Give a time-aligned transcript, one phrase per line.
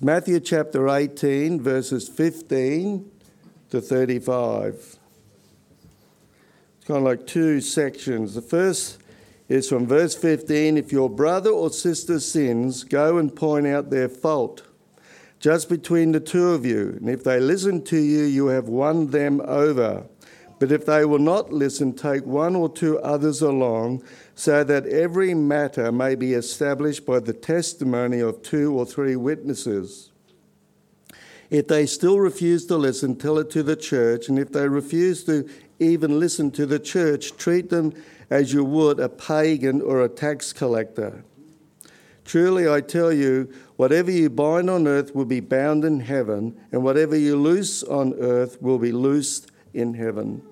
[0.00, 3.10] Matthew chapter 18, verses 15
[3.70, 4.74] to 35.
[4.74, 4.96] It's
[6.86, 8.34] kind of like two sections.
[8.34, 8.98] The first
[9.48, 14.08] is from verse 15 If your brother or sister sins, go and point out their
[14.08, 14.62] fault,
[15.40, 16.96] just between the two of you.
[17.00, 20.06] And if they listen to you, you have won them over.
[20.60, 24.04] But if they will not listen, take one or two others along,
[24.38, 30.12] so that every matter may be established by the testimony of two or three witnesses.
[31.50, 35.24] If they still refuse to listen, tell it to the church, and if they refuse
[35.24, 35.48] to
[35.80, 37.92] even listen to the church, treat them
[38.30, 41.24] as you would a pagan or a tax collector.
[42.24, 46.84] Truly, I tell you, whatever you bind on earth will be bound in heaven, and
[46.84, 50.42] whatever you loose on earth will be loosed in heaven.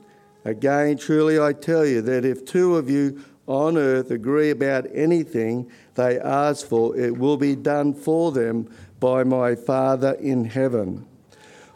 [0.45, 5.71] Again, truly, I tell you that if two of you on earth agree about anything
[5.95, 8.69] they ask for, it will be done for them
[9.01, 11.07] by my Father in heaven.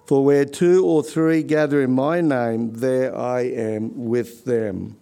[0.06, 4.96] For where two or three gather in my name, there I am with them.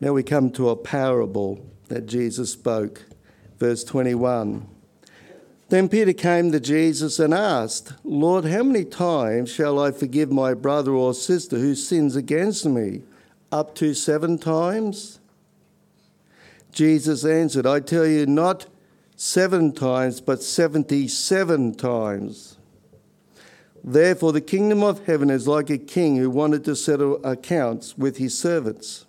[0.00, 3.04] Now we come to a parable that Jesus spoke.
[3.58, 4.66] Verse 21.
[5.68, 10.54] Then Peter came to Jesus and asked, Lord, how many times shall I forgive my
[10.54, 13.02] brother or sister who sins against me?
[13.50, 15.20] Up to seven times?
[16.70, 18.66] Jesus answered, I tell you, not
[19.16, 22.58] seven times, but 77 times.
[23.82, 28.18] Therefore, the kingdom of heaven is like a king who wanted to settle accounts with
[28.18, 29.06] his servants.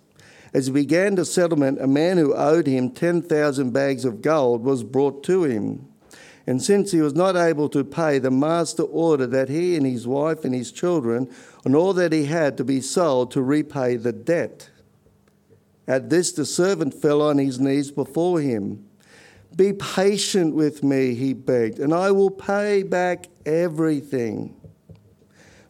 [0.54, 4.82] As he began the settlement, a man who owed him 10,000 bags of gold was
[4.82, 5.86] brought to him.
[6.46, 10.06] And since he was not able to pay, the master ordered that he and his
[10.06, 11.30] wife and his children
[11.64, 14.70] and all that he had to be sold to repay the debt.
[15.86, 18.86] At this, the servant fell on his knees before him.
[19.56, 24.54] Be patient with me, he begged, and I will pay back everything.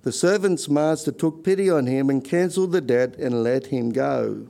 [0.02, 4.49] The servant's master took pity on him and cancelled the debt and let him go.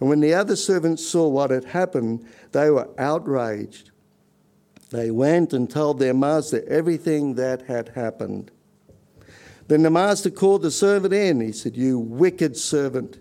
[0.00, 3.90] And when the other servants saw what had happened, they were outraged.
[4.90, 8.50] They went and told their master everything that had happened.
[9.66, 11.40] Then the master called the servant in.
[11.40, 13.18] He said, You wicked servant,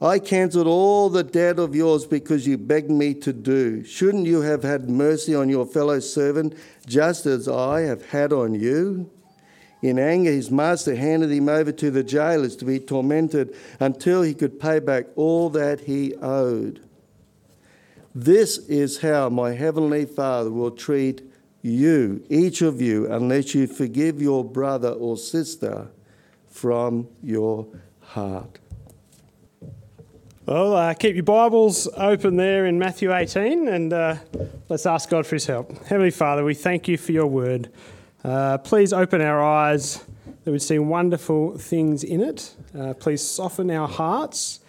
[0.00, 3.84] I cancelled all the debt of yours because you begged me to do.
[3.84, 6.56] Shouldn't you have had mercy on your fellow servant
[6.86, 9.10] just as I have had on you?
[9.80, 14.34] In anger, his master handed him over to the jailers to be tormented until he
[14.34, 16.80] could pay back all that he owed.
[18.14, 21.22] This is how my heavenly Father will treat
[21.62, 25.88] you, each of you, unless you forgive your brother or sister
[26.48, 27.66] from your
[28.00, 28.58] heart.
[30.46, 34.16] Well, uh, keep your Bibles open there in Matthew 18 and uh,
[34.70, 35.70] let's ask God for his help.
[35.84, 37.70] Heavenly Father, we thank you for your word.
[38.28, 40.04] Uh, please open our eyes
[40.44, 42.54] that we'd see wonderful things in it.
[42.78, 44.60] Uh, please soften our hearts.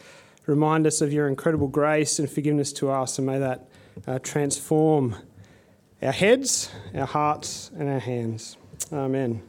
[0.46, 3.68] Remind us of your incredible grace and forgiveness to us, and may that
[4.08, 5.14] uh, transform
[6.02, 8.56] our heads, our hearts, and our hands.
[8.94, 9.42] Amen.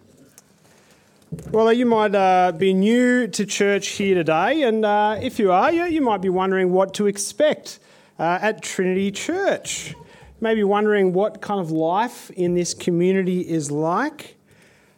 [1.53, 5.71] Well, you might uh, be new to church here today, and uh, if you are,
[5.71, 7.79] you, you, might be wondering what to expect
[8.19, 9.95] uh, at Trinity Church
[10.41, 14.37] maybe wondering what kind of life in this community is like.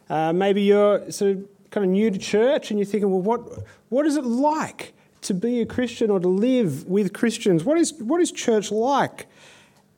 [0.09, 3.65] Uh, maybe you're sort of kind of new to church and you're thinking, well, what,
[3.89, 7.63] what is it like to be a Christian or to live with Christians?
[7.63, 9.27] What is, what is church like?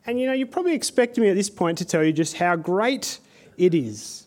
[0.05, 2.55] And you know, you're probably expecting me at this point to tell you just how
[2.55, 3.19] great
[3.57, 4.24] it is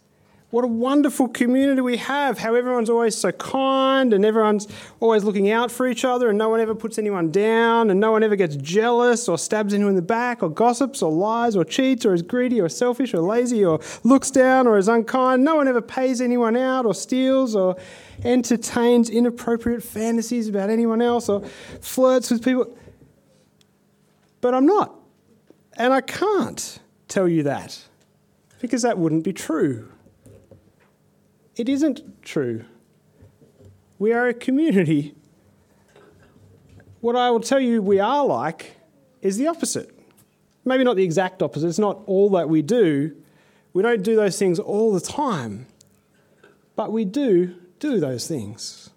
[0.50, 2.39] what a wonderful community we have.
[2.39, 4.66] How everyone's always so kind and everyone's
[4.98, 8.12] always looking out for each other and no one ever puts anyone down and no
[8.12, 11.65] one ever gets jealous or stabs anyone in the back or gossips or lies or
[11.65, 15.45] cheats or is greedy or selfish or lazy or looks down or is unkind.
[15.45, 17.77] No one ever pays anyone out or steals or
[18.24, 21.42] entertains inappropriate fantasies about anyone else or
[21.83, 22.74] flirts with people.
[24.41, 24.94] But I'm not.
[25.77, 27.78] And I can't tell you that
[28.62, 29.91] because that wouldn't be true.
[31.59, 32.65] It isn't true.
[33.99, 35.16] We are a community.
[37.01, 38.77] What I will tell you we are like
[39.22, 39.91] is the opposite.
[40.65, 43.16] Maybe not the exact opposite, it's not all that we do.
[43.72, 45.66] We don't do those things all the time,
[46.77, 48.91] but we do do those things.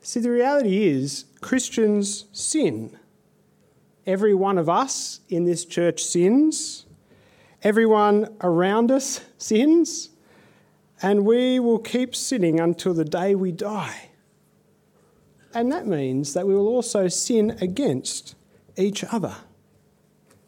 [0.00, 2.98] See, the reality is Christians sin.
[4.06, 6.86] Every one of us in this church sins.
[7.62, 10.10] Everyone around us sins.
[11.02, 14.10] And we will keep sinning until the day we die.
[15.54, 18.34] And that means that we will also sin against
[18.76, 19.34] each other.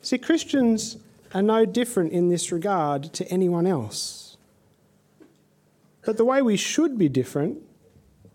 [0.01, 0.99] See, Christians
[1.35, 4.37] are no different in this regard to anyone else.
[6.05, 7.59] But the way we should be different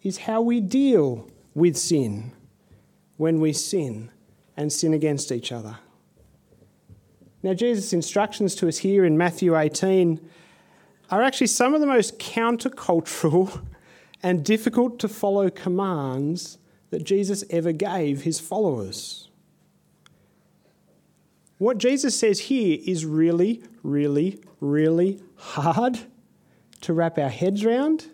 [0.01, 2.31] is how we deal with sin
[3.17, 4.09] when we sin
[4.55, 5.77] and sin against each other.
[7.43, 10.19] Now, Jesus' instructions to us here in Matthew 18
[11.09, 13.65] are actually some of the most countercultural
[14.23, 16.57] and difficult to follow commands
[16.89, 19.29] that Jesus ever gave his followers.
[21.57, 25.99] What Jesus says here is really, really, really hard
[26.81, 28.07] to wrap our heads around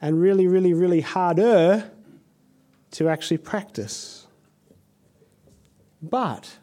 [0.00, 1.90] and really, really, really harder
[2.92, 4.26] to actually practice.
[6.02, 6.56] But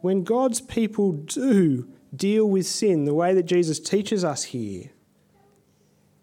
[0.00, 4.90] when God's people do deal with sin the way that Jesus teaches us here,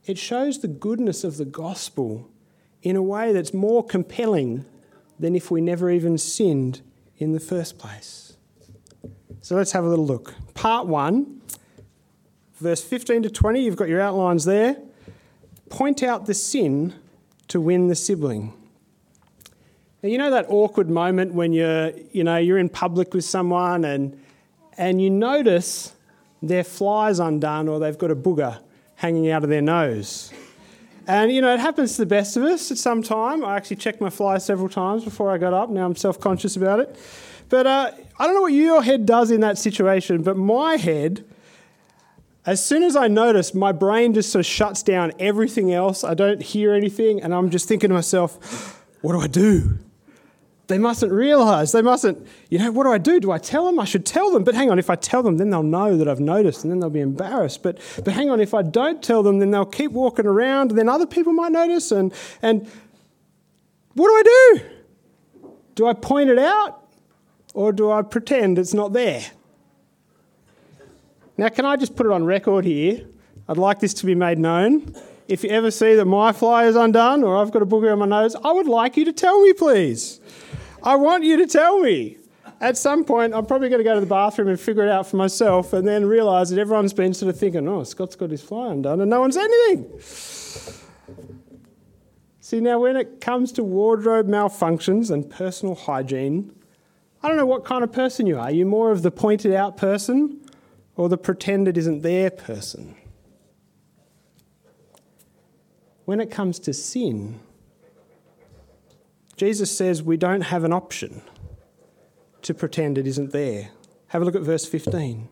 [0.05, 2.29] it shows the goodness of the gospel
[2.81, 4.65] in a way that's more compelling
[5.19, 6.81] than if we never even sinned
[7.17, 8.37] in the first place.
[9.41, 10.33] So let's have a little look.
[10.53, 11.41] Part 1,
[12.55, 14.77] verse 15 to 20, you've got your outlines there.
[15.69, 16.93] Point out the sin
[17.47, 18.53] to win the sibling.
[20.03, 23.85] Now, you know that awkward moment when you're, you know, you're in public with someone
[23.85, 24.20] and,
[24.81, 25.93] and you notice
[26.41, 28.59] their fly's undone or they've got a booger
[28.95, 30.33] hanging out of their nose.
[31.07, 33.45] And, you know, it happens to the best of us at some time.
[33.45, 35.69] I actually checked my fly several times before I got up.
[35.69, 36.97] Now I'm self conscious about it.
[37.47, 41.25] But uh, I don't know what your head does in that situation, but my head,
[42.47, 46.03] as soon as I notice, my brain just sort of shuts down everything else.
[46.03, 49.77] I don't hear anything, and I'm just thinking to myself, what do I do?
[50.71, 51.73] They mustn't realise.
[51.73, 53.19] They mustn't, you know, what do I do?
[53.19, 53.77] Do I tell them?
[53.77, 54.45] I should tell them.
[54.45, 56.79] But hang on, if I tell them, then they'll know that I've noticed and then
[56.79, 57.61] they'll be embarrassed.
[57.61, 60.79] But, but hang on, if I don't tell them, then they'll keep walking around and
[60.79, 61.91] then other people might notice.
[61.91, 62.71] And, and
[63.95, 65.49] what do I do?
[65.75, 66.87] Do I point it out
[67.53, 69.25] or do I pretend it's not there?
[71.35, 73.05] Now, can I just put it on record here?
[73.49, 74.95] I'd like this to be made known.
[75.27, 77.99] If you ever see that my fly is undone or I've got a booger on
[77.99, 80.20] my nose, I would like you to tell me, please.
[80.83, 82.17] I want you to tell me.
[82.59, 85.07] At some point, I'm probably going to go to the bathroom and figure it out
[85.07, 88.43] for myself and then realise that everyone's been sort of thinking, oh, Scott's got his
[88.43, 89.99] fly undone and no one's anything.
[92.39, 96.53] See, now when it comes to wardrobe malfunctions and personal hygiene,
[97.23, 98.45] I don't know what kind of person you are.
[98.45, 100.41] Are you more of the pointed out person
[100.95, 102.95] or the pretend it isn't there person?
[106.05, 107.39] When it comes to sin,
[109.41, 111.23] Jesus says we don't have an option
[112.43, 113.71] to pretend it isn't there.
[114.09, 115.27] Have a look at verse 15.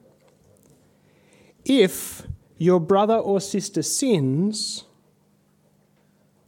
[1.63, 2.23] If
[2.57, 4.85] your brother or sister sins,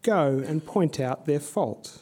[0.01, 2.01] go and point out their fault.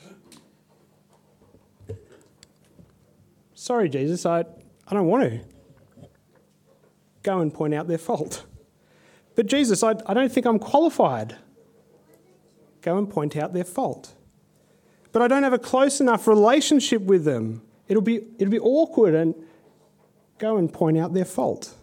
[3.53, 4.45] Sorry, Jesus, I,
[4.87, 5.41] I don't want to.
[7.21, 8.45] Go and point out their fault.
[9.35, 11.35] But Jesus, I, I don't think I'm qualified.
[12.81, 14.15] Go and point out their fault
[15.11, 17.61] but I don't have a close enough relationship with them.
[17.87, 19.35] It'll be, it'll be awkward and
[20.37, 21.73] go and point out their fault.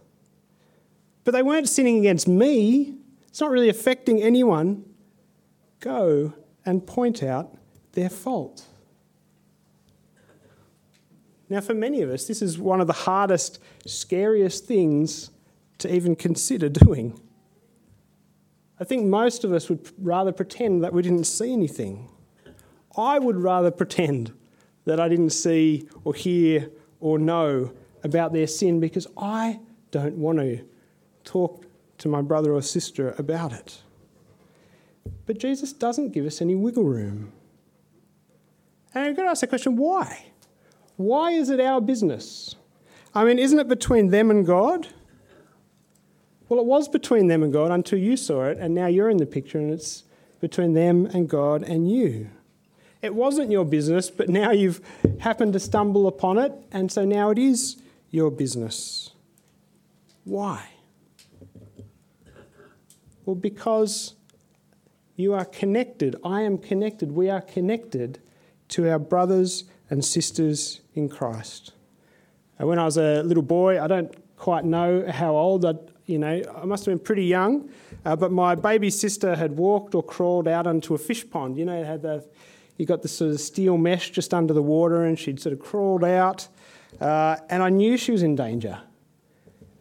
[1.25, 2.99] But they weren't sinning against me.
[3.29, 4.85] It's not really affecting anyone.
[5.81, 6.33] Go
[6.65, 7.57] and point out
[7.93, 8.65] their fault.
[11.49, 15.31] Now, for many of us, this is one of the hardest, scariest things
[15.79, 17.21] to even consider doing.
[18.79, 22.09] I think most of us would rather pretend that we didn't see anything.
[22.97, 24.33] I would rather pretend
[24.85, 27.73] that I didn't see or hear or know
[28.03, 29.61] about their sin because I
[29.91, 30.65] don't want to
[31.25, 31.67] talk
[31.99, 33.83] to my brother or sister about it.
[35.27, 37.33] But Jesus doesn't give us any wiggle room.
[38.95, 40.27] And I've got to ask the question why?
[40.97, 42.55] Why is it our business?
[43.15, 44.89] I mean, isn't it between them and God?
[46.49, 49.17] Well, it was between them and God until you saw it, and now you're in
[49.17, 50.05] the picture, and it's
[50.41, 52.31] between them and God and you.
[53.03, 54.81] It wasn't your business, but now you've
[55.21, 57.77] happened to stumble upon it, and so now it is
[58.11, 59.11] your business.
[60.25, 60.69] Why?
[63.25, 64.15] Well, because
[65.17, 66.17] you are connected.
[66.25, 67.13] I am connected.
[67.13, 68.21] We are connected
[68.69, 71.73] to our brothers and sisters in Christ.
[72.59, 75.75] And when I was a little boy, I don't quite know how old I,
[76.07, 77.71] you know, I must have been pretty young,
[78.05, 81.57] uh, but my baby sister had walked or crawled out onto a fish pond.
[81.57, 82.25] You know, had the,
[82.77, 85.61] you got this sort of steel mesh just under the water, and she'd sort of
[85.61, 86.49] crawled out,
[87.01, 88.81] uh, and I knew she was in danger.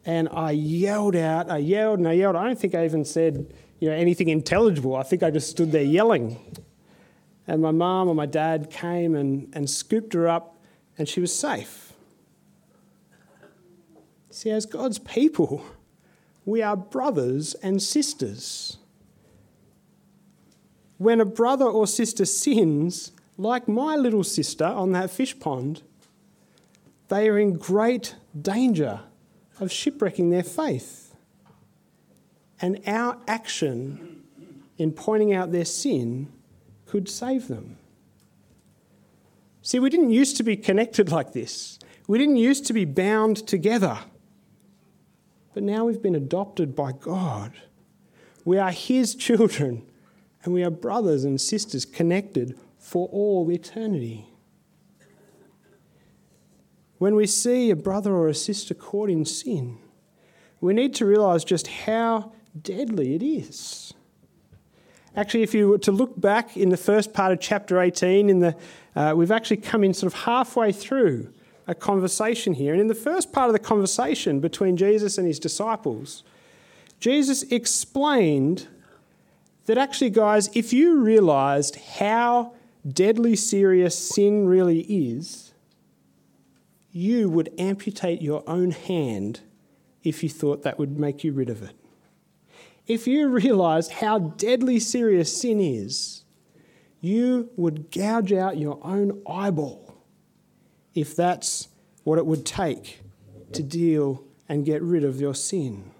[0.05, 2.35] And I yelled out, I yelled and I yelled.
[2.35, 4.95] I don't think I even said, you know, anything intelligible.
[4.95, 6.39] I think I just stood there yelling.
[7.47, 10.59] And my mum or my dad came and, and scooped her up,
[10.97, 11.93] and she was safe.
[14.29, 15.65] See, as God's people,
[16.43, 18.77] we are brothers and sisters.
[20.97, 25.81] When a brother or sister sins, like my little sister on that fish pond,
[27.09, 29.01] they are in great danger
[29.59, 31.15] of shipwrecking their faith.
[32.61, 34.23] And our action
[34.77, 36.31] in pointing out their sin
[36.85, 37.77] could save them.
[39.61, 41.79] See, we didn't used to be connected like this.
[42.07, 43.99] We didn't used to be bound together.
[45.53, 47.53] But now we've been adopted by God.
[48.43, 49.83] We are His children,
[50.45, 54.27] and we are brothers and sisters connected for all eternity.
[56.99, 59.79] When we see a brother or a sister caught in sin,
[60.61, 63.93] we need to realize just how deadly it is.
[65.15, 68.39] Actually, if you were to look back in the first part of chapter 18, in
[68.39, 68.55] the,
[68.95, 71.33] uh, we've actually come in sort of halfway through
[71.67, 72.73] a conversation here.
[72.73, 76.23] And in the first part of the conversation between Jesus and his disciples,
[76.99, 78.67] Jesus explained
[79.65, 82.53] that actually, guys, if you realized how
[82.87, 85.53] deadly serious sin really is,
[86.91, 89.41] you would amputate your own hand
[90.03, 91.75] if you thought that would make you rid of it.
[92.87, 96.23] If you realized how deadly serious sin is,
[97.01, 100.03] you would gouge out your own eyeball
[100.93, 101.67] if that's
[102.03, 103.01] what it would take
[103.51, 105.91] to deal and get rid of your sin.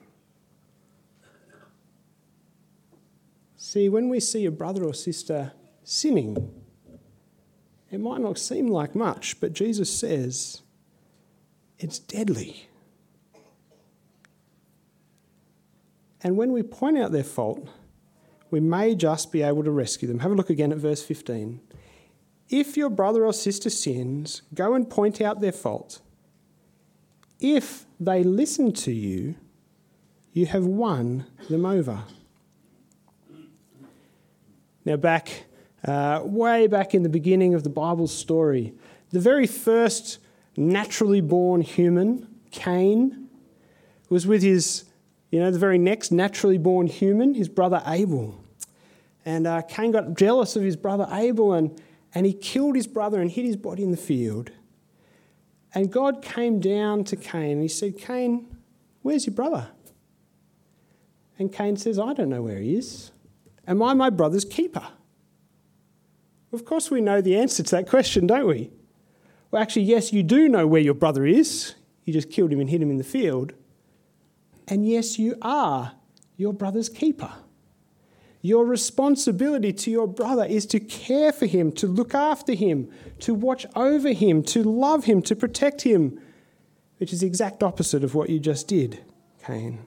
[3.76, 5.52] See, when we see a brother or sister
[5.84, 6.50] sinning,
[7.92, 10.62] it might not seem like much, but Jesus says,
[11.78, 12.70] it's deadly.
[16.22, 17.68] And when we point out their fault,
[18.50, 20.20] we may just be able to rescue them.
[20.20, 21.60] Have a look again at verse 15.
[22.48, 26.00] If your brother or sister sins, go and point out their fault.
[27.42, 29.36] If they listen to you,
[30.32, 32.06] you have won them over.
[34.86, 35.46] Now, back,
[35.84, 38.74] uh, way back in the beginning of the Bible story,
[39.10, 40.20] the very first
[40.56, 43.30] naturally born human, Cain,
[44.10, 44.86] was with his,
[45.32, 48.40] you know, the very next naturally born human, his brother Abel.
[49.26, 51.82] And uh, Cain got jealous of his brother Abel and,
[52.14, 54.52] and he killed his brother and hid his body in the field.
[55.74, 58.56] And God came down to Cain and he said, Cain,
[59.02, 59.70] where's your brother?
[61.40, 63.12] And Cain says, I don't know where he is.
[63.68, 64.88] Am I my brother's keeper?
[66.54, 68.72] Of course, we know the answer to that question, don't we?
[69.52, 71.76] Well, actually, yes, you do know where your brother is.
[72.06, 73.54] You just killed him and hid him in the field.
[74.68, 75.94] And yes, you are
[76.38, 77.32] your brother's keeper.
[78.42, 82.92] Your responsibility to your brother is to care for him, to look after him,
[83.22, 86.22] to watch over him, to love him, to protect him,
[86.98, 89.04] which is the exact opposite of what you just did,
[89.44, 89.80] Cain.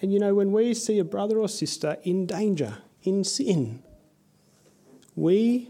[0.00, 3.82] And you know, when we see a brother or sister in danger, in sin,
[5.14, 5.68] we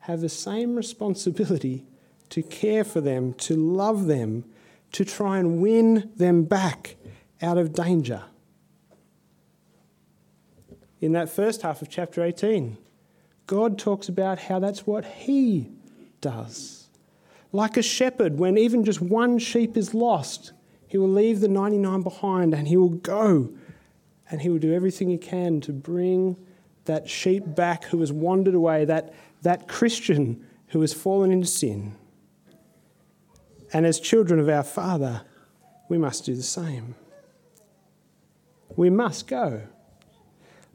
[0.00, 1.84] have the same responsibility
[2.30, 4.44] to care for them, to love them,
[4.92, 6.96] to try and win them back
[7.42, 8.22] out of danger.
[11.00, 12.76] In that first half of chapter 18,
[13.46, 15.68] God talks about how that's what He
[16.20, 16.88] does.
[17.52, 20.52] Like a shepherd, when even just one sheep is lost,
[20.88, 23.50] He will leave the 99 behind and He will go
[24.30, 26.36] and He will do everything He can to bring
[26.86, 31.94] that sheep back who has wandered away, that that Christian who has fallen into sin.
[33.72, 35.22] And as children of our Father,
[35.88, 36.94] we must do the same.
[38.76, 39.62] We must go.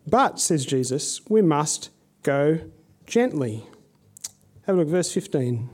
[0.06, 1.90] But, says Jesus, we must
[2.24, 2.60] go
[3.06, 3.66] gently.
[4.66, 5.70] Have a look, verse 15.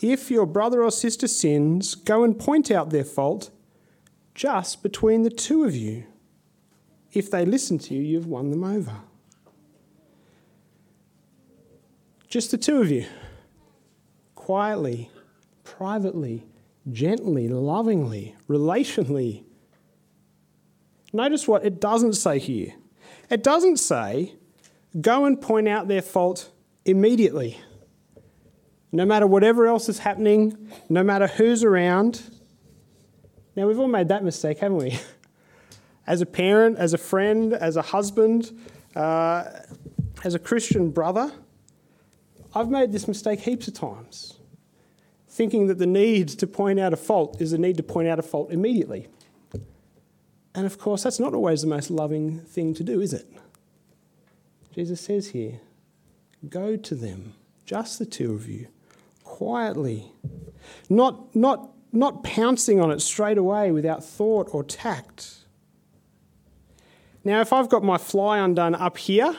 [0.00, 3.50] If your brother or sister sins, go and point out their fault
[4.34, 6.04] just between the two of you.
[7.12, 8.96] If they listen to you, you've won them over.
[12.28, 13.06] Just the two of you.
[14.34, 15.10] Quietly,
[15.62, 16.44] privately,
[16.90, 19.44] gently, lovingly, relationally.
[21.12, 22.74] Notice what it doesn't say here.
[23.30, 24.34] It doesn't say,
[25.00, 26.50] go and point out their fault
[26.84, 27.60] immediately.
[28.94, 32.22] No matter whatever else is happening, no matter who's around.
[33.56, 34.98] Now, we've all made that mistake, haven't we?
[36.06, 38.52] As a parent, as a friend, as a husband,
[38.94, 39.44] uh,
[40.22, 41.32] as a Christian brother,
[42.54, 44.38] I've made this mistake heaps of times,
[45.26, 48.18] thinking that the need to point out a fault is the need to point out
[48.18, 49.08] a fault immediately.
[50.54, 53.26] And of course, that's not always the most loving thing to do, is it?
[54.74, 55.60] Jesus says here,
[56.50, 57.32] go to them,
[57.64, 58.68] just the two of you,
[59.34, 60.12] quietly,
[60.88, 65.38] not, not, not pouncing on it straight away without thought or tact.
[67.24, 69.34] Now, if I've got my fly undone up here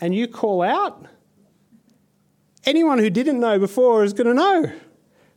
[0.00, 1.06] and you call out,
[2.64, 4.72] anyone who didn't know before is going to know.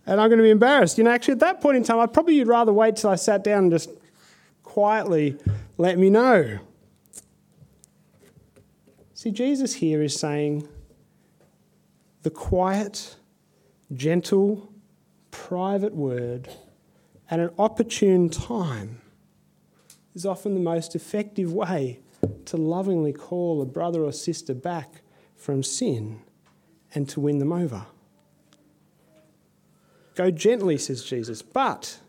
[0.07, 0.97] And I'm going to be embarrassed.
[0.97, 3.15] You know, actually, at that point in time, I'd probably you'd rather wait till I
[3.15, 3.91] sat down and just
[4.63, 5.37] quietly
[5.77, 6.57] let me know.
[9.13, 10.67] See, Jesus here is saying
[12.23, 13.17] the quiet,
[13.95, 14.71] gentle,
[15.31, 16.49] private word
[17.29, 19.01] at an opportune time
[20.13, 21.99] is often the most effective way
[22.45, 25.01] to lovingly call a brother or sister back
[25.35, 26.21] from sin
[26.93, 27.85] and to win them over.
[30.15, 31.99] Go gently, says Jesus, but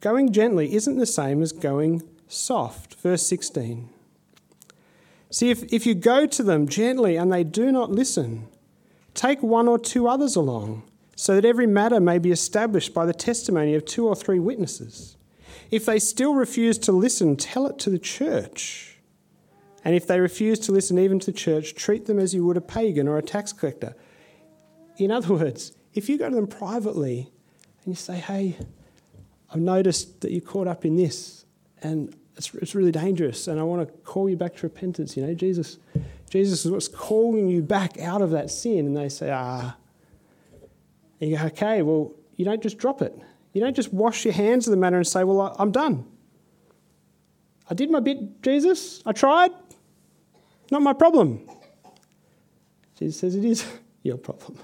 [0.00, 2.96] going gently isn't the same as going soft.
[2.96, 3.88] Verse 16.
[5.30, 8.48] See, if, if you go to them gently and they do not listen,
[9.14, 10.82] take one or two others along,
[11.18, 15.16] so that every matter may be established by the testimony of two or three witnesses.
[15.70, 18.98] If they still refuse to listen, tell it to the church.
[19.82, 22.58] And if they refuse to listen even to the church, treat them as you would
[22.58, 23.96] a pagan or a tax collector.
[24.98, 27.30] In other words, if you go to them privately
[27.84, 28.56] and you say, hey,
[29.50, 31.46] I've noticed that you're caught up in this,
[31.82, 35.16] and it's, it's really dangerous, and I want to call you back to repentance.
[35.16, 35.78] You know, Jesus,
[36.28, 38.86] Jesus is what's calling you back out of that sin.
[38.86, 39.76] And they say, ah.
[41.20, 43.16] And you go, okay, well, you don't just drop it.
[43.56, 46.04] You don't just wash your hands of the matter and say, Well, I'm done.
[47.70, 49.02] I did my bit, Jesus.
[49.06, 49.50] I tried.
[50.70, 51.48] Not my problem.
[52.98, 53.66] Jesus says it is
[54.02, 54.58] your problem.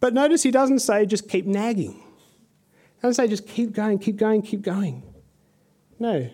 [0.00, 1.92] But notice he doesn't say just keep nagging.
[1.92, 5.02] He doesn't say just keep going, keep going, keep going.
[5.98, 6.30] No,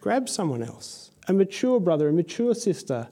[0.00, 3.08] grab someone else, a mature brother, a mature sister,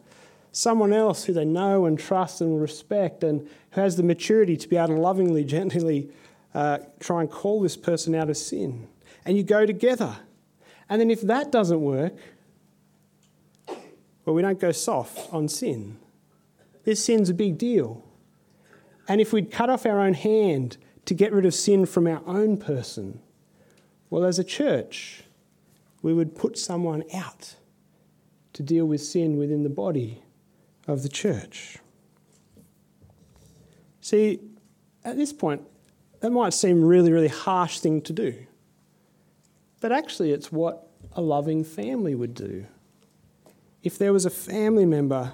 [0.52, 4.56] someone else who they know and trust and will respect and who has the maturity
[4.56, 6.10] to be able to lovingly, gently
[6.54, 8.88] uh, try and call this person out of sin.
[9.24, 10.16] And you go together.
[10.88, 12.14] And then if that doesn't work,
[14.24, 15.98] well, we don't go soft on sin.
[16.84, 18.04] This sin's a big deal.
[19.08, 22.22] And if we'd cut off our own hand to get rid of sin from our
[22.26, 23.20] own person,
[24.08, 25.22] well, as a church,
[26.02, 27.54] we would put someone out
[28.52, 30.22] to deal with sin within the body
[30.90, 31.78] of the church.
[34.00, 34.40] See,
[35.04, 35.62] at this point,
[36.20, 38.46] that might seem really, really harsh thing to do.
[39.80, 42.66] But actually, it's what a loving family would do.
[43.82, 45.32] If there was a family member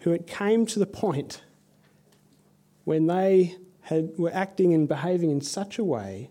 [0.00, 1.42] who it came to the point
[2.84, 6.30] when they had, were acting and behaving in such a way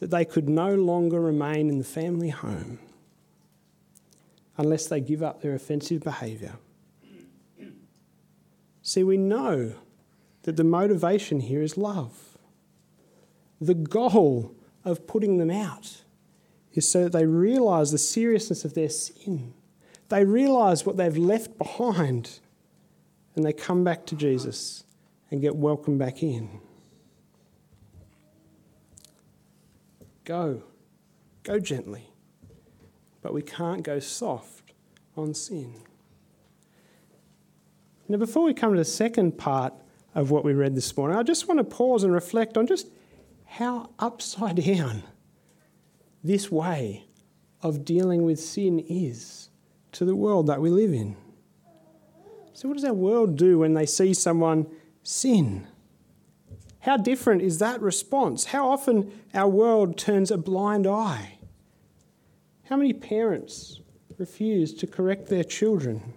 [0.00, 2.78] that they could no longer remain in the family home
[4.58, 6.58] unless they give up their offensive behaviour.
[8.92, 9.72] See, we know
[10.42, 12.36] that the motivation here is love.
[13.58, 16.02] The goal of putting them out
[16.74, 19.54] is so that they realize the seriousness of their sin.
[20.10, 22.40] They realize what they've left behind
[23.34, 24.84] and they come back to Jesus
[25.30, 26.60] and get welcomed back in.
[30.26, 30.64] Go.
[31.44, 32.10] Go gently.
[33.22, 34.74] But we can't go soft
[35.16, 35.80] on sin.
[38.12, 39.72] Now, before we come to the second part
[40.14, 42.88] of what we read this morning, I just want to pause and reflect on just
[43.46, 45.04] how upside down
[46.22, 47.04] this way
[47.62, 49.48] of dealing with sin is
[49.92, 51.16] to the world that we live in.
[52.52, 54.66] So, what does our world do when they see someone
[55.02, 55.66] sin?
[56.80, 58.44] How different is that response?
[58.44, 61.38] How often our world turns a blind eye?
[62.64, 63.80] How many parents
[64.18, 66.12] refuse to correct their children?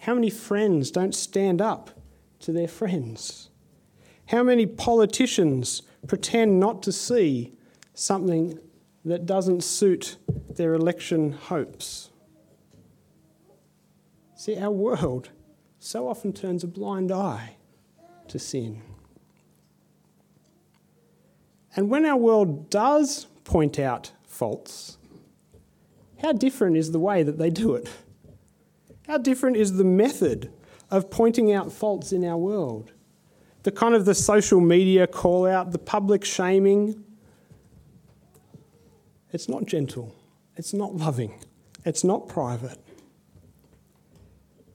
[0.00, 1.90] How many friends don't stand up
[2.40, 3.50] to their friends?
[4.28, 7.52] How many politicians pretend not to see
[7.92, 8.58] something
[9.04, 10.16] that doesn't suit
[10.56, 12.08] their election hopes?
[14.34, 15.28] See, our world
[15.78, 17.56] so often turns a blind eye
[18.28, 18.80] to sin.
[21.76, 24.96] And when our world does point out faults,
[26.22, 27.90] how different is the way that they do it?
[29.06, 30.52] How different is the method
[30.90, 32.92] of pointing out faults in our world
[33.62, 37.04] the kind of the social media call out, the public shaming.
[39.32, 40.14] It's not gentle.
[40.56, 41.44] It's not loving.
[41.84, 42.78] It's not private.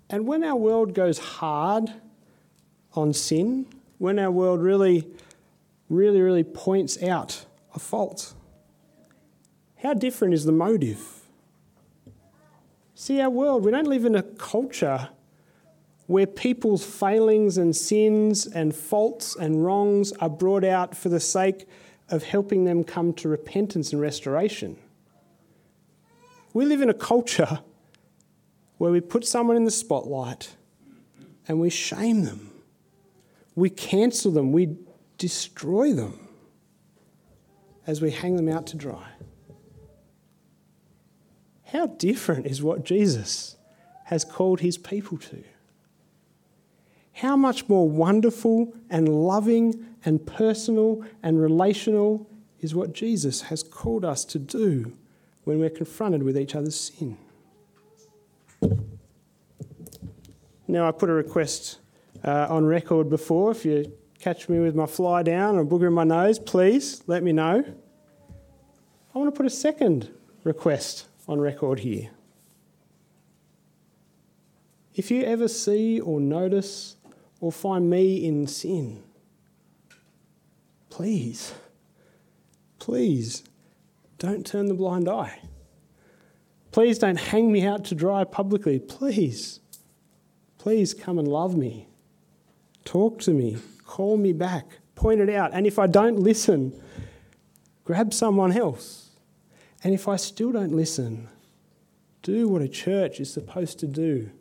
[0.10, 1.92] And when our world goes hard
[2.94, 3.66] on sin,
[3.98, 5.08] when our world really,
[5.90, 8.34] really, really points out a fault,
[9.78, 11.25] how different is the motive?
[13.06, 15.10] See, our world, we don't live in a culture
[16.08, 21.68] where people's failings and sins and faults and wrongs are brought out for the sake
[22.10, 24.76] of helping them come to repentance and restoration.
[26.54, 27.60] We live in a culture
[28.80, 30.56] where we put someone in the spotlight
[31.48, 32.50] and we shame them,
[33.54, 34.78] we cancel them, we
[35.20, 36.28] destroy them
[37.86, 39.15] as we hang them out to dry.
[41.76, 43.58] How different is what Jesus
[44.06, 45.44] has called his people to?
[47.12, 52.30] How much more wonderful and loving and personal and relational
[52.62, 54.94] is what Jesus has called us to do
[55.44, 57.18] when we're confronted with each other's sin.
[60.70, 61.80] Now, I put a request
[62.24, 63.52] uh, on record before.
[63.52, 67.22] If you catch me with my fly down or booger in my nose, please let
[67.22, 67.66] me know.
[69.14, 70.10] I want to put a second
[70.46, 72.10] request on record here.
[74.94, 76.96] If you ever see or notice
[77.42, 79.04] or find me in sin,
[80.90, 81.54] please,
[82.80, 83.44] please
[84.18, 85.40] don't turn the blind eye.
[86.72, 88.80] Please don't hang me out to dry publicly.
[88.80, 89.60] Please,
[90.58, 91.88] please come and love me.
[92.86, 93.58] Talk to me.
[93.86, 94.66] Call me back.
[94.96, 95.52] Point it out.
[95.54, 96.74] And if I don't listen,
[97.84, 99.05] grab someone else.
[99.86, 101.30] And if I still don't listen,
[102.24, 104.32] do what a church is supposed to do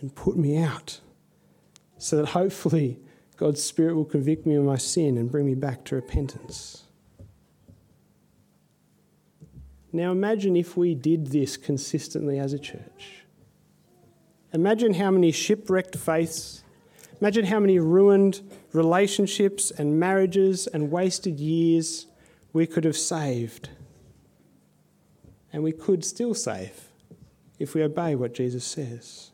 [0.00, 0.98] and put me out
[1.96, 2.98] so that hopefully
[3.36, 6.82] God's Spirit will convict me of my sin and bring me back to repentance.
[9.92, 13.22] Now imagine if we did this consistently as a church.
[14.52, 16.64] Imagine how many shipwrecked faiths,
[17.20, 18.40] imagine how many ruined
[18.72, 22.08] relationships and marriages and wasted years
[22.52, 23.68] we could have saved.
[25.52, 26.88] And we could still save
[27.58, 29.30] if we obey what Jesus says.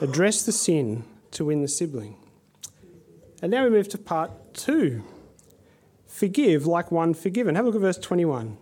[0.00, 2.16] Address the sin to win the sibling.
[3.42, 5.02] And now we move to part two
[6.06, 7.54] forgive like one forgiven.
[7.54, 8.56] Have a look at verse 21.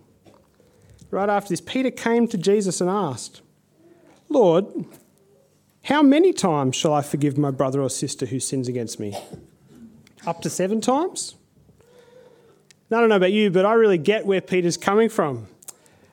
[1.09, 3.41] Right after this, Peter came to Jesus and asked,
[4.27, 4.65] Lord,
[5.83, 9.17] how many times shall I forgive my brother or sister who sins against me?
[10.25, 11.35] Up to seven times?
[12.95, 15.47] I don't know about you, but I really get where Peter's coming from.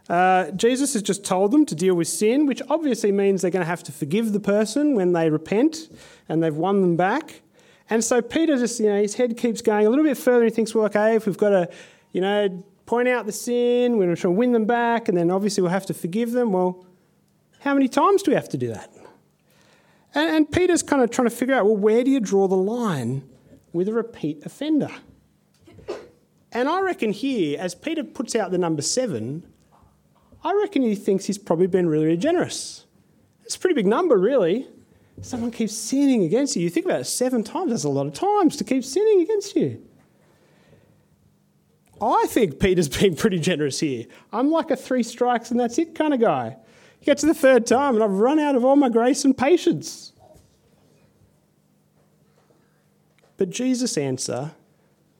[0.09, 3.62] Uh, Jesus has just told them to deal with sin, which obviously means they're going
[3.62, 5.88] to have to forgive the person when they repent
[6.29, 7.40] and they've won them back.
[7.88, 10.45] And so Peter just, you know, his head keeps going a little bit further.
[10.45, 11.71] He thinks, well, okay, if we've got to,
[12.11, 15.62] you know, point out the sin, we're going to win them back, and then obviously
[15.62, 16.53] we'll have to forgive them.
[16.53, 16.85] Well,
[17.61, 18.92] how many times do we have to do that?
[20.14, 22.57] And, and Peter's kind of trying to figure out, well, where do you draw the
[22.57, 23.23] line
[23.73, 24.90] with a repeat offender?
[26.52, 29.42] And I reckon here, as Peter puts out the number seven,
[30.44, 32.86] I reckon he thinks he's probably been really, really generous.
[33.44, 34.68] It's a pretty big number, really
[35.20, 36.62] someone keeps sinning against you.
[36.62, 39.54] You think about it seven times, that's a lot of times to keep sinning against
[39.56, 39.82] you.
[42.00, 44.06] I think Peter's being pretty generous here.
[44.32, 46.56] I'm like a three strikes and that's it kind of guy.
[47.00, 49.36] You get to the third time and I've run out of all my grace and
[49.36, 50.12] patience.
[53.36, 54.52] But Jesus' answer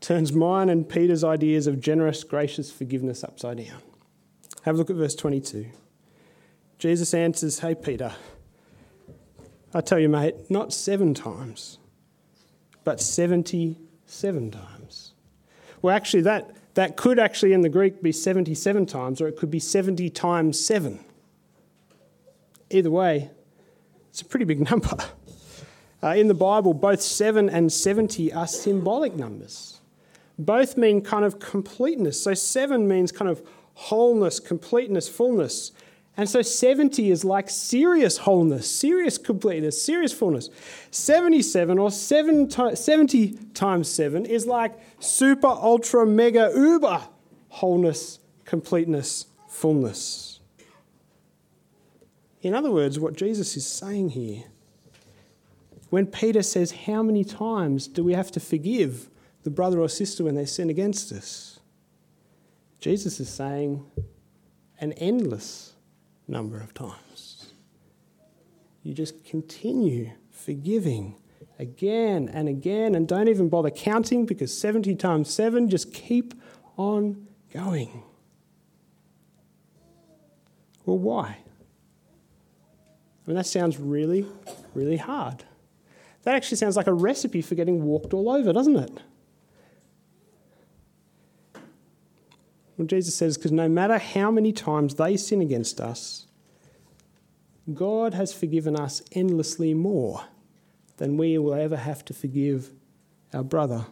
[0.03, 3.81] turns mine and Peter's ideas of generous, gracious forgiveness upside down.
[4.63, 5.67] Have a look at verse 22.
[6.79, 8.13] Jesus answers, Hey, Peter,
[9.73, 11.79] I tell you, mate, not seven times,
[12.85, 15.13] but 77 times.
[15.81, 19.51] Well, actually, that, that could actually in the Greek be 77 times, or it could
[19.51, 20.99] be 70 times 7.
[22.71, 23.31] Either way,
[24.11, 24.97] it's a pretty big number.
[26.03, 29.72] Uh, in the Bible, both 7 and 70 are symbolic numbers.
[30.45, 32.23] Both mean kind of completeness.
[32.23, 33.43] So 7 means kind of
[33.75, 35.73] wholeness, completeness, fullness.
[36.17, 40.51] And so 70 is like serious wholeness, serious completeness, serious fullness.
[40.91, 47.03] 77 or 7 70 times 7 is like super, ultra, mega, uber
[47.49, 50.41] wholeness, completeness, fullness.
[52.41, 54.45] In other words, what Jesus is saying here,
[55.91, 59.09] when Peter says, How many times do we have to forgive
[59.43, 61.61] the brother or sister when they sin against us?
[62.81, 63.85] Jesus is saying,
[64.81, 65.75] An endless
[66.27, 67.53] number of times.
[68.83, 71.17] You just continue forgiving
[71.59, 76.35] again and again, and don't even bother counting because 70 times 7, just keep
[76.77, 78.03] on going.
[80.85, 81.39] Well, why?
[83.25, 84.27] I mean, that sounds really,
[84.75, 85.45] really hard.
[86.25, 89.01] That actually sounds like a recipe for getting walked all over, doesn't it?
[92.83, 96.27] Well, Jesus says, because no matter how many times they sin against us,
[97.73, 100.25] God has forgiven us endlessly more
[100.97, 102.73] than we will ever have to forgive
[103.33, 103.87] our brother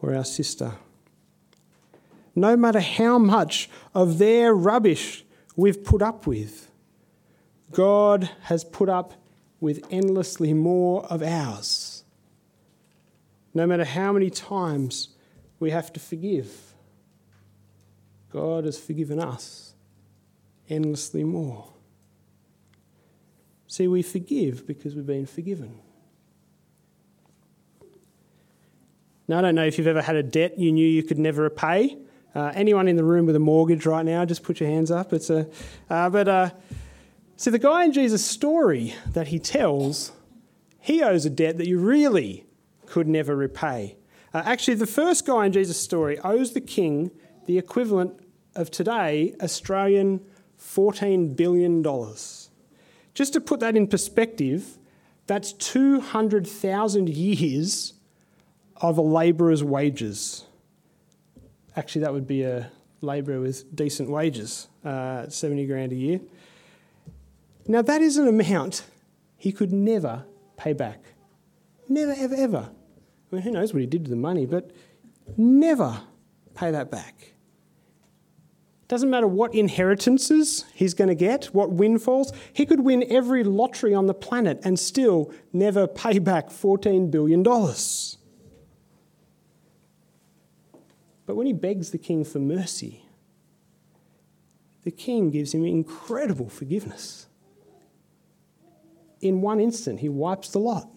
[0.00, 0.72] or our sister.
[2.34, 6.70] No matter how much of their rubbish we've put up with,
[7.70, 9.12] God has put up
[9.60, 12.04] with endlessly more of ours.
[13.52, 15.10] No matter how many times
[15.60, 16.72] we have to forgive,
[18.32, 19.74] God has forgiven us
[20.68, 21.68] endlessly more.
[23.66, 25.78] See, we forgive because we've been forgiven.
[29.28, 31.42] Now, I don't know if you've ever had a debt you knew you could never
[31.42, 31.96] repay.
[32.34, 35.12] Uh, anyone in the room with a mortgage right now, just put your hands up.
[35.12, 35.46] It's a,
[35.90, 36.50] uh, but uh,
[37.42, 40.12] See, the guy in Jesus' story that he tells,
[40.78, 42.46] he owes a debt that you really
[42.86, 43.96] could never repay.
[44.32, 47.10] Uh, actually, the first guy in Jesus' story owes the king
[47.46, 48.21] the equivalent
[48.54, 50.20] of today Australian
[50.58, 51.82] $14 billion.
[53.14, 54.78] Just to put that in perspective,
[55.26, 57.94] that's 200,000 years
[58.76, 60.44] of a labourer's wages.
[61.76, 66.20] Actually, that would be a labourer with decent wages, uh, 70 grand a year.
[67.66, 68.84] Now, that is an amount
[69.36, 70.24] he could never
[70.56, 71.00] pay back.
[71.88, 72.70] Never, ever, ever.
[73.30, 74.70] I mean, who knows what he did to the money, but
[75.36, 76.00] never
[76.54, 77.31] pay that back.
[78.92, 82.30] Doesn't matter what inheritances he's going to get, what windfalls.
[82.52, 87.42] He could win every lottery on the planet and still never pay back $14 billion.
[91.24, 93.06] But when he begs the king for mercy,
[94.82, 97.28] the king gives him incredible forgiveness
[99.22, 100.90] in one instant, he wipes the lot.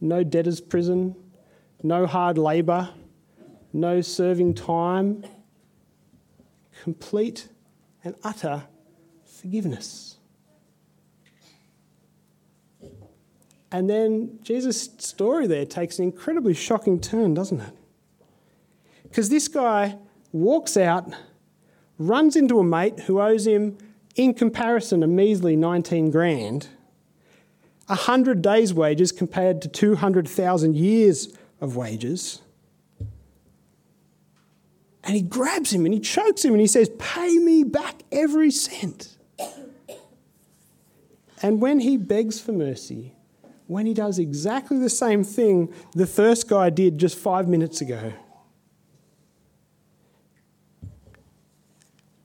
[0.00, 1.16] No debtor's prison,
[1.82, 2.90] no hard labour,
[3.74, 5.24] no serving time,
[6.82, 7.48] complete
[8.04, 8.64] and utter
[9.26, 10.16] forgiveness.
[13.72, 17.74] And then Jesus' story there takes an incredibly shocking turn, doesn't it?
[19.02, 19.98] Because this guy
[20.30, 21.12] walks out,
[21.98, 23.76] runs into a mate who owes him
[24.14, 26.68] in comparison, a measly 19 grand,
[27.86, 32.40] 100 days' wages compared to 200,000 years of wages.
[35.04, 38.50] And he grabs him and he chokes him and he says, Pay me back every
[38.50, 39.16] cent.
[41.42, 43.12] And when he begs for mercy,
[43.66, 48.14] when he does exactly the same thing the first guy did just five minutes ago,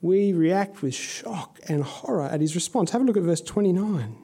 [0.02, 2.92] we react with shock and horror at his response.
[2.92, 4.16] Have a look at verse 29.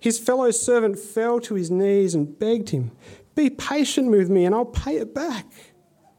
[0.00, 2.90] His fellow servant fell to his knees and begged him,
[3.36, 5.46] Be patient with me and I'll pay it back.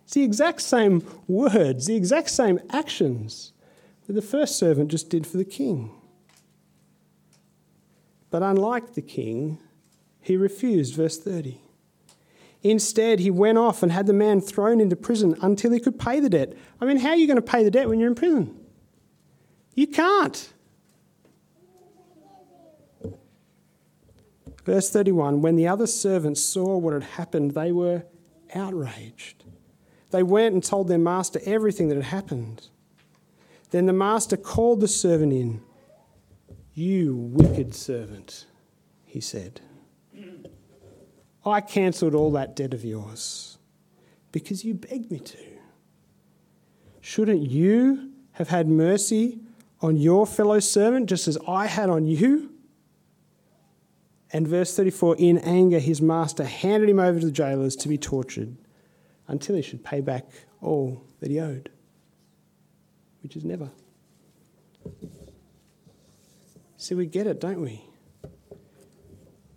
[0.05, 3.53] It's the exact same words, the exact same actions
[4.05, 5.91] that the first servant just did for the king.
[8.29, 9.57] But unlike the king,
[10.21, 11.59] he refused, verse 30.
[12.61, 16.19] Instead, he went off and had the man thrown into prison until he could pay
[16.19, 16.53] the debt.
[16.79, 18.59] I mean, how are you going to pay the debt when you're in prison?
[19.73, 20.53] You can't.
[24.65, 28.03] Verse 31 When the other servants saw what had happened, they were
[28.53, 29.43] outraged.
[30.15, 32.69] They went and told their master everything that had happened.
[33.71, 35.61] Then the master called the servant in.
[36.73, 38.45] You wicked servant,
[39.03, 39.59] he said.
[41.45, 43.57] I cancelled all that debt of yours
[44.31, 45.37] because you begged me to.
[47.01, 49.39] Shouldn't you have had mercy
[49.81, 52.53] on your fellow servant just as I had on you?
[54.31, 57.97] And verse 34 in anger, his master handed him over to the jailers to be
[57.97, 58.55] tortured
[59.27, 60.25] until he should pay back
[60.61, 61.69] all that he owed,
[63.21, 63.69] which is never.
[66.77, 67.83] See, we get it, don't we?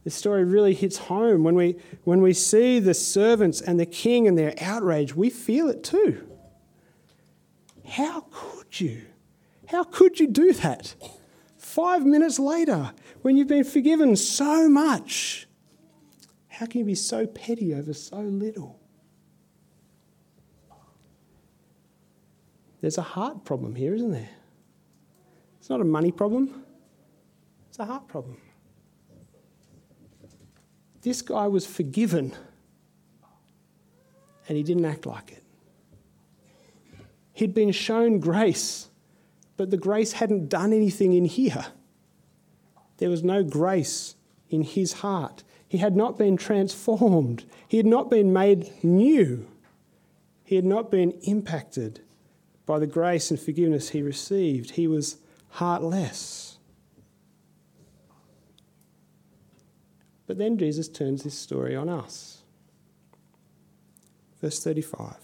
[0.04, 1.44] This story really hits home.
[1.44, 5.68] When we, when we see the servants and the king and their outrage, we feel
[5.68, 6.26] it too.
[7.86, 9.02] How could you?
[9.66, 10.94] How could you do that?
[11.58, 15.46] Five minutes later, when you've been forgiven so much,
[16.46, 18.77] how can you be so petty over so little?
[22.80, 24.28] There's a heart problem here, isn't there?
[25.58, 26.64] It's not a money problem,
[27.68, 28.38] it's a heart problem.
[31.02, 32.34] this guy was forgiven
[34.48, 35.42] and he didn't act like it.
[37.32, 38.88] He'd been shown grace,
[39.56, 41.66] but the grace hadn't done anything in here.
[42.96, 44.16] There was no grace
[44.50, 45.44] in his heart.
[45.68, 47.44] He had not been transformed.
[47.68, 49.46] He had not been made new.
[50.44, 52.00] He had not been impacted
[52.68, 54.72] by the grace and forgiveness he received.
[54.72, 55.16] He was
[55.52, 56.58] heartless.
[60.26, 62.42] But then Jesus turns this story on us.
[64.42, 65.16] Verse 35.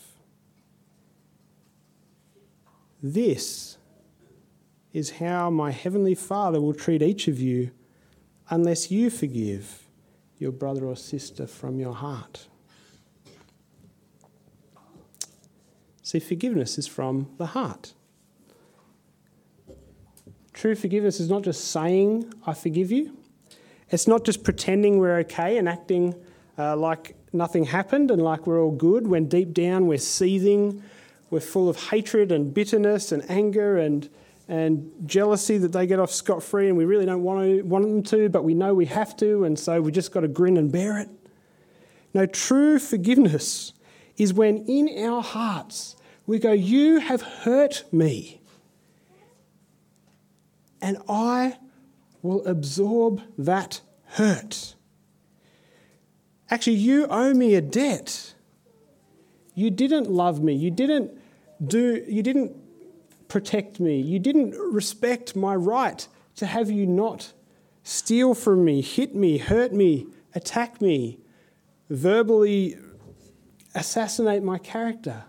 [3.02, 3.76] This
[4.94, 7.72] is how my heavenly Father will treat each of you
[8.48, 9.82] unless you forgive
[10.38, 12.48] your brother or sister from your heart.
[16.14, 17.92] See, forgiveness is from the heart.
[20.52, 23.18] True forgiveness is not just saying, I forgive you.
[23.90, 26.14] It's not just pretending we're okay and acting
[26.56, 30.84] uh, like nothing happened and like we're all good when deep down we're seething,
[31.30, 34.08] we're full of hatred and bitterness and anger and,
[34.46, 37.84] and jealousy that they get off scot free and we really don't want, to, want
[37.86, 40.58] them to, but we know we have to, and so we just got to grin
[40.58, 41.08] and bear it.
[42.14, 43.72] No, true forgiveness
[44.16, 48.40] is when in our hearts we go, You have hurt me,
[50.80, 51.58] and I
[52.22, 54.74] will absorb that hurt.
[56.50, 58.34] Actually, you owe me a debt.
[59.54, 60.54] You didn't love me.
[60.54, 61.12] You didn't
[61.64, 62.52] do you didn't
[63.28, 64.00] protect me.
[64.00, 66.06] You didn't respect my right
[66.36, 67.32] to have you not
[67.82, 71.18] steal from me, hit me, hurt me, attack me,
[71.90, 72.76] verbally
[73.74, 75.24] assassinate my character.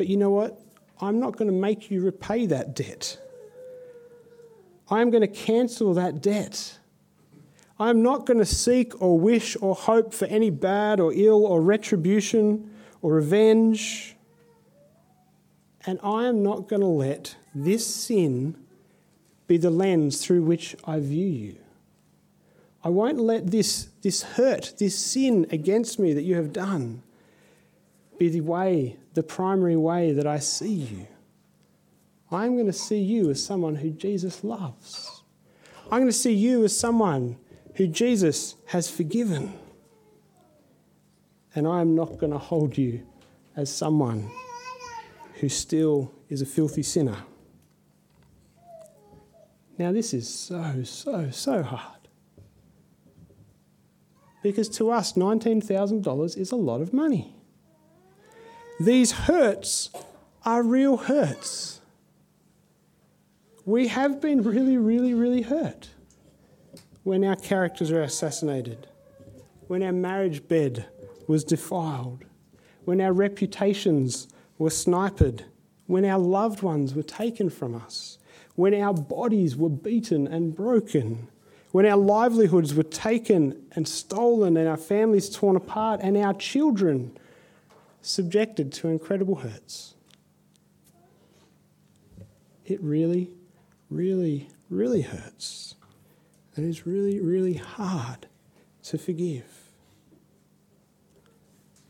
[0.00, 0.58] But you know what?
[1.02, 3.18] I'm not going to make you repay that debt.
[4.88, 6.78] I'm going to cancel that debt.
[7.78, 11.60] I'm not going to seek or wish or hope for any bad or ill or
[11.60, 12.70] retribution
[13.02, 14.16] or revenge.
[15.84, 18.56] And I am not going to let this sin
[19.48, 21.56] be the lens through which I view you.
[22.82, 27.02] I won't let this, this hurt, this sin against me that you have done,
[28.16, 31.06] be the way, the primary way that I see you.
[32.30, 35.22] I'm going to see you as someone who Jesus loves.
[35.86, 37.36] I'm going to see you as someone
[37.74, 39.52] who Jesus has forgiven.
[41.54, 43.04] And I am not going to hold you
[43.56, 44.30] as someone
[45.40, 47.16] who still is a filthy sinner.
[49.78, 52.00] Now, this is so, so, so hard.
[54.42, 57.34] Because to us, $19,000 is a lot of money.
[58.80, 59.90] These hurts
[60.42, 61.82] are real hurts.
[63.66, 65.90] We have been really, really, really hurt
[67.02, 68.86] when our characters are assassinated,
[69.66, 70.86] when our marriage bed
[71.26, 72.24] was defiled,
[72.86, 75.44] when our reputations were sniped,
[75.86, 78.16] when our loved ones were taken from us,
[78.54, 81.28] when our bodies were beaten and broken,
[81.72, 87.14] when our livelihoods were taken and stolen and our families torn apart and our children
[88.02, 89.94] subjected to incredible hurts.
[92.64, 93.30] It really,
[93.90, 95.74] really, really hurts.
[96.56, 98.26] And it's really, really hard
[98.84, 99.44] to forgive.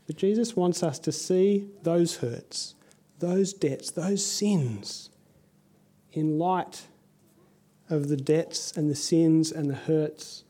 [0.07, 2.75] But Jesus wants us to see those hurts,
[3.19, 5.09] those debts, those sins
[6.11, 6.83] in light
[7.89, 10.43] of the debts and the sins and the hurts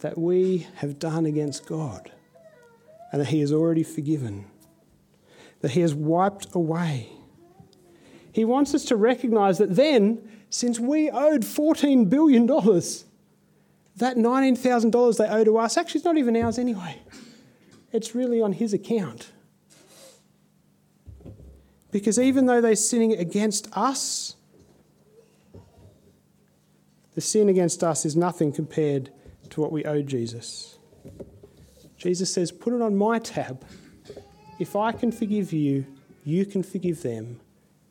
[0.00, 2.10] that we have done against God
[3.12, 4.46] and that He has already forgiven
[5.64, 7.08] that He has wiped away.
[8.30, 15.26] He wants us to recognize that then, since we owed $14 billion, that $19,000 they
[15.26, 17.00] owe to us actually is not even ours anyway.
[17.92, 19.32] It's really on His account.
[21.90, 24.36] Because even though they're sinning against us,
[27.14, 29.08] the sin against us is nothing compared
[29.48, 30.76] to what we owe Jesus.
[31.96, 33.64] Jesus says, Put it on my tab
[34.58, 35.86] if I can forgive you,
[36.24, 37.40] you can forgive them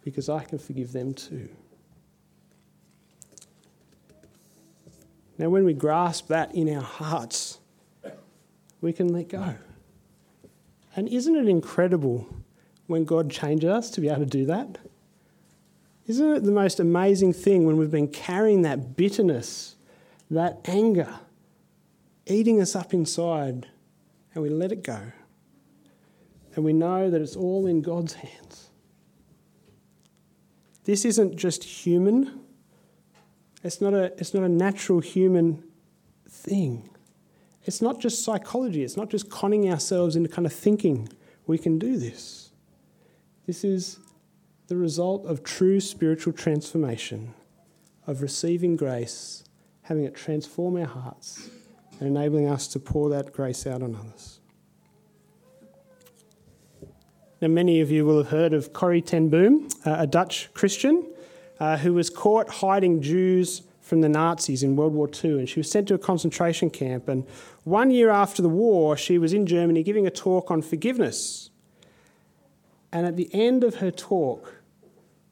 [0.04, 1.50] because I can forgive them too.
[5.38, 7.60] Now, when we grasp that in our hearts,
[8.82, 9.56] we can let go.
[10.96, 12.28] And isn't it incredible
[12.88, 14.78] when God changes us to be able to do that?
[16.06, 19.76] Isn't it the most amazing thing when we've been carrying that bitterness,
[20.30, 21.20] that anger,
[22.28, 23.68] eating us up inside,
[24.36, 25.14] and we let it go?
[26.56, 28.70] And we know that it's all in God's hands.
[30.84, 32.42] This isn't just human,
[33.64, 35.64] it's not a, it's not a natural human
[36.28, 36.90] thing.
[37.66, 41.08] It's not just psychology, it's not just conning ourselves into kind of thinking
[41.48, 42.52] we can do this.
[43.48, 44.00] This is
[44.68, 47.34] the result of true spiritual transformation,
[48.06, 49.46] of receiving grace,
[49.84, 51.50] having it transform our hearts,
[52.00, 54.40] and enabling us to pour that grace out on others.
[57.44, 61.06] Now, many of you will have heard of Corrie ten Boom, a Dutch Christian
[61.60, 65.60] uh, who was caught hiding Jews from the Nazis in World War II, and she
[65.60, 67.10] was sent to a concentration camp.
[67.10, 67.28] And
[67.66, 71.50] one year after the war, she was in Germany giving a talk on forgiveness.
[72.94, 74.62] And at the end of her talk,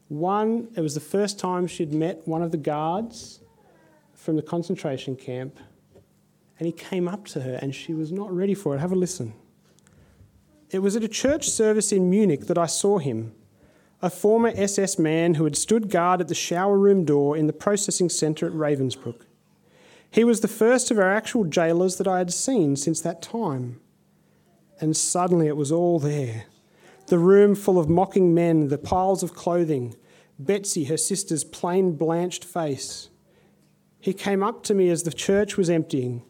[0.10, 3.40] one, it was the first time she'd met one of the guards
[4.16, 5.58] from the concentration camp,
[6.60, 8.80] and he came up to her, and she was not ready for it.
[8.80, 9.34] Have a listen.
[10.72, 13.34] It was at a church service in Munich that I saw him,
[14.02, 17.54] a former SS man who had stood guard at the shower room door in the
[17.54, 19.22] processing centre at Ravensbrück.
[20.10, 23.82] He was the first of our actual jailers that I had seen since that time.
[24.80, 26.46] And suddenly it was all there
[27.08, 29.94] the room full of mocking men, the piles of clothing,
[30.40, 33.10] Betsie, her sister's plain blanched face.
[34.00, 36.24] He came up to me as the church was emptying,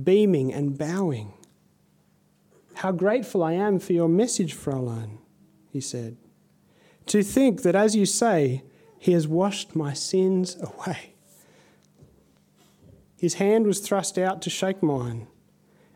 [0.00, 1.32] beaming and bowing.
[2.76, 5.18] How grateful I am for your message, Fräulein,
[5.72, 6.18] he said.
[7.06, 8.64] To think that, as you say,
[8.98, 11.14] he has washed my sins away.
[13.18, 15.26] His hand was thrust out to shake mine,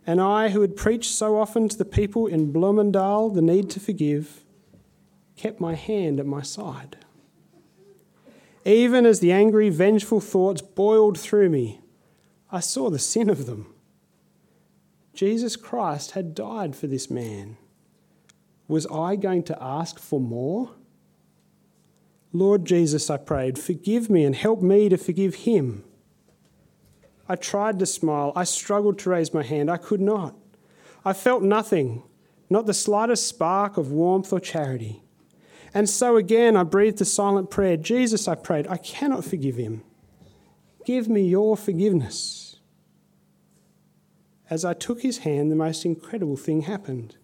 [0.06, 3.80] and I, who had preached so often to the people in Bloemendaal the need to
[3.80, 4.42] forgive,
[5.36, 6.96] kept my hand at my side.
[8.64, 11.82] Even as the angry, vengeful thoughts boiled through me,
[12.50, 13.74] I saw the sin of them.
[15.14, 17.56] Jesus Christ had died for this man.
[18.68, 20.70] Was I going to ask for more?
[22.32, 25.84] Lord Jesus, I prayed, forgive me and help me to forgive him.
[27.28, 28.32] I tried to smile.
[28.34, 29.70] I struggled to raise my hand.
[29.70, 30.34] I could not.
[31.04, 32.02] I felt nothing,
[32.48, 35.02] not the slightest spark of warmth or charity.
[35.72, 39.84] And so again, I breathed a silent prayer Jesus, I prayed, I cannot forgive him.
[40.84, 42.49] Give me your forgiveness.
[44.50, 47.16] As I took his hand, the most incredible thing happened.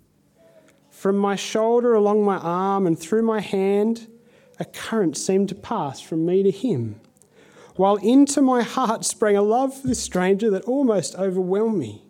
[0.90, 4.06] From my shoulder along my arm and through my hand,
[4.60, 7.00] a current seemed to pass from me to him,
[7.74, 12.04] while into my heart sprang a love for this stranger that almost overwhelmed me.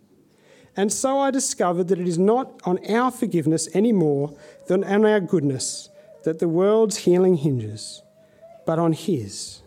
[0.77, 4.37] And so I discovered that it is not on our forgiveness any more
[4.69, 5.89] than on our goodness
[6.25, 8.03] that the world's healing hinges,
[8.67, 9.63] but on his.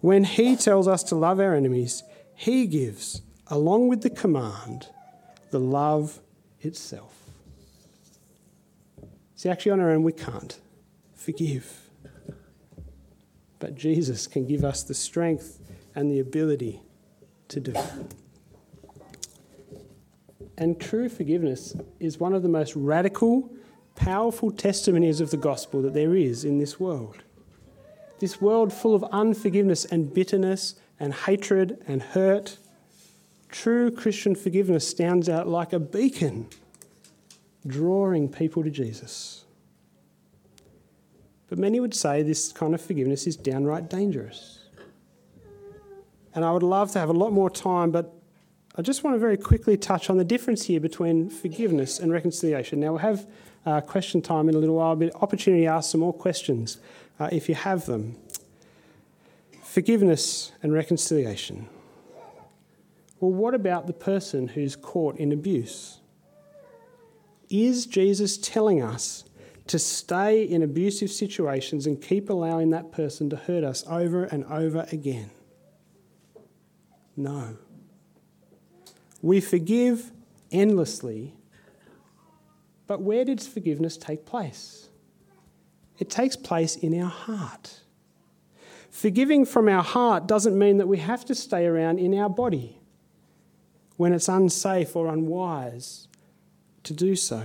[0.00, 2.02] When he tells us to love our enemies,
[2.34, 4.88] he gives along with the command,
[5.50, 6.20] the love
[6.60, 7.14] itself.
[9.34, 10.58] See, actually, on our own, we can't
[11.14, 11.90] forgive.
[13.58, 15.60] But Jesus can give us the strength
[15.94, 16.80] and the ability
[17.48, 18.14] to do it.
[20.58, 23.50] And true forgiveness is one of the most radical,
[23.94, 27.16] powerful testimonies of the gospel that there is in this world.
[28.20, 32.56] This world full of unforgiveness and bitterness and hatred and hurt
[33.62, 36.46] True Christian forgiveness stands out like a beacon,
[37.66, 39.46] drawing people to Jesus.
[41.48, 44.58] But many would say this kind of forgiveness is downright dangerous.
[46.34, 48.12] And I would love to have a lot more time, but
[48.76, 52.80] I just want to very quickly touch on the difference here between forgiveness and reconciliation.
[52.80, 53.26] Now, we'll have
[53.64, 56.76] uh, question time in a little while, but opportunity to ask some more questions
[57.18, 58.18] uh, if you have them.
[59.62, 61.70] Forgiveness and reconciliation.
[63.20, 66.00] Well, what about the person who's caught in abuse?
[67.48, 69.24] Is Jesus telling us
[69.68, 74.44] to stay in abusive situations and keep allowing that person to hurt us over and
[74.44, 75.30] over again?
[77.16, 77.56] No.
[79.22, 80.12] We forgive
[80.52, 81.34] endlessly,
[82.86, 84.88] but where does forgiveness take place?
[85.98, 87.80] It takes place in our heart.
[88.90, 92.75] Forgiving from our heart doesn't mean that we have to stay around in our body
[93.96, 96.08] when it's unsafe or unwise
[96.82, 97.44] to do so.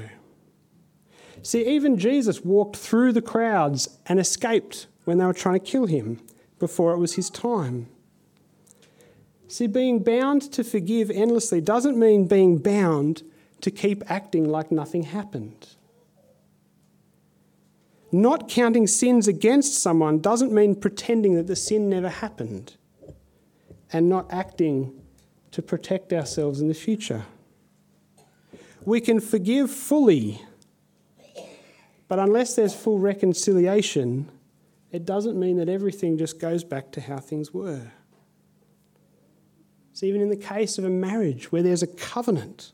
[1.44, 5.88] See, even Jesus walked through the crowds and escaped when they were trying to kill
[5.88, 6.22] him
[6.60, 7.88] before it was his time.
[9.48, 13.24] See, being bound to forgive endlessly doesn't mean being bound
[13.62, 15.76] to keep acting like nothing happened.
[18.12, 22.76] Not counting sins against someone doesn't mean pretending that the sin never happened
[23.92, 25.01] and not acting
[25.52, 27.26] to protect ourselves in the future.
[28.84, 30.42] We can forgive fully,
[32.08, 34.30] but unless there's full reconciliation,
[34.92, 37.92] it doesn't mean that everything just goes back to how things were.
[39.94, 42.72] So, even in the case of a marriage where there's a covenant,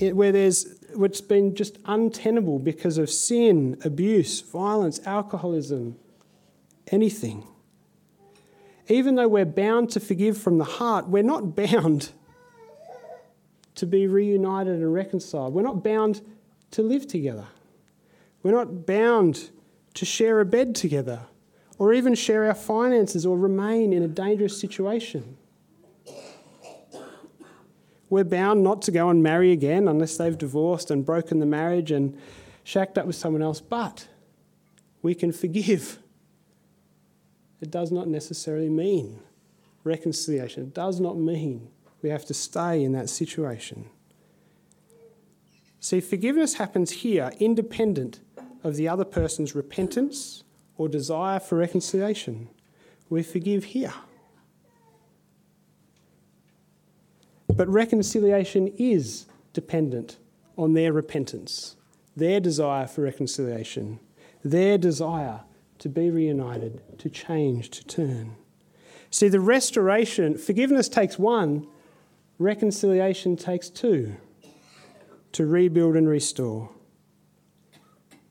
[0.00, 5.96] where there's what's been just untenable because of sin, abuse, violence, alcoholism,
[6.88, 7.46] anything.
[8.90, 12.10] Even though we're bound to forgive from the heart, we're not bound
[13.76, 15.54] to be reunited and reconciled.
[15.54, 16.20] We're not bound
[16.72, 17.46] to live together.
[18.42, 19.50] We're not bound
[19.94, 21.20] to share a bed together
[21.78, 25.36] or even share our finances or remain in a dangerous situation.
[28.10, 31.92] We're bound not to go and marry again unless they've divorced and broken the marriage
[31.92, 32.18] and
[32.64, 34.08] shacked up with someone else, but
[35.00, 36.00] we can forgive.
[37.60, 39.20] It does not necessarily mean
[39.84, 40.64] reconciliation.
[40.64, 41.68] It does not mean
[42.02, 43.90] we have to stay in that situation.
[45.80, 48.20] See, forgiveness happens here independent
[48.62, 50.44] of the other person's repentance
[50.76, 52.48] or desire for reconciliation.
[53.08, 53.94] We forgive here.
[57.48, 60.18] But reconciliation is dependent
[60.56, 61.76] on their repentance,
[62.16, 63.98] their desire for reconciliation,
[64.44, 65.40] their desire
[65.80, 68.36] to be reunited, to change, to turn.
[69.10, 71.66] See, the restoration, forgiveness takes one,
[72.38, 74.16] reconciliation takes two
[75.32, 76.70] to rebuild and restore.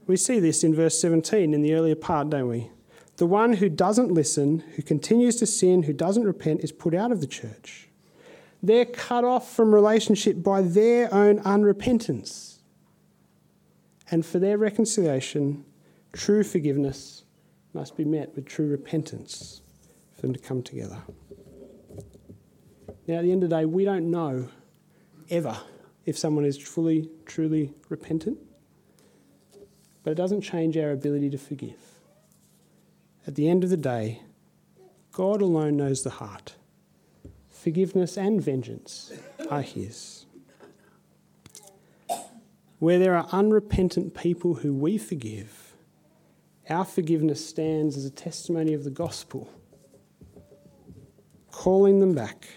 [0.08, 2.72] We see this in verse 17 in the earlier part, don't we?
[3.18, 7.12] The one who doesn't listen, who continues to sin, who doesn't repent, is put out
[7.12, 7.90] of the church.
[8.62, 12.60] They're cut off from relationship by their own unrepentance.
[14.12, 15.66] And for their reconciliation,
[16.14, 17.24] true forgiveness
[17.74, 19.62] must be met with true repentance
[20.14, 21.02] for them to come together.
[23.08, 24.50] Now, at the end of the day, we don't know
[25.30, 25.58] ever
[26.06, 28.38] if someone is fully, truly repentant,
[30.04, 31.80] but it doesn't change our ability to forgive.
[33.28, 34.22] At the end of the day,
[35.12, 36.56] God alone knows the heart.
[37.50, 39.12] Forgiveness and vengeance
[39.50, 40.26] are His.
[42.80, 45.59] Where there are unrepentant people who we forgive,
[46.70, 49.50] our forgiveness stands as a testimony of the gospel,
[51.52, 52.48] calling them back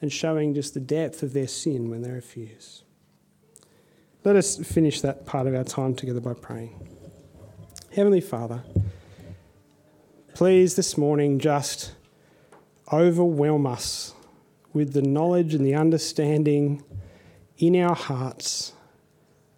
[0.00, 2.82] and showing just the depth of their sin when they refuse.
[4.24, 6.88] Let us finish that part of our time together by praying.
[7.94, 8.62] Heavenly Father,
[10.34, 11.92] please this morning just
[12.92, 14.14] overwhelm us
[14.72, 16.84] with the knowledge and the understanding
[17.58, 18.72] in our hearts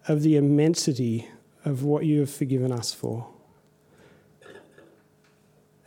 [0.07, 1.27] of the immensity
[1.65, 3.27] of what you have forgiven us for.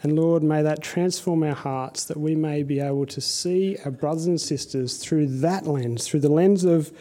[0.02, 3.90] And Lord, may that transform our hearts that we may be able to see our
[3.90, 6.92] brothers and sisters through that lens, through the lens of,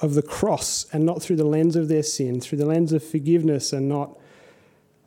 [0.00, 3.04] of the cross and not through the lens of their sin, through the lens of
[3.04, 4.18] forgiveness and not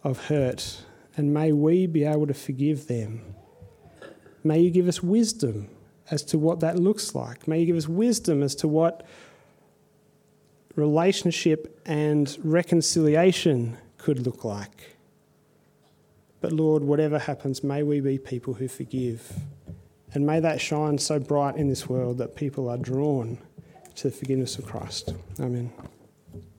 [0.03, 0.83] of hurt.
[1.17, 3.35] And may we be able to forgive them.
[4.43, 5.69] May you give us wisdom
[6.11, 7.47] as to what that looks like.
[7.47, 9.05] May you give us wisdom as to what
[10.75, 14.97] relationship and reconciliation could look like.
[16.41, 19.31] But Lord, whatever happens, may we be people who forgive.
[20.13, 23.37] And may that shine so bright in this world that people are drawn
[23.95, 25.13] to the forgiveness of Christ.
[25.39, 25.71] Amen.